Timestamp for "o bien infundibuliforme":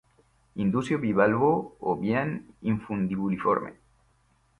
1.79-3.73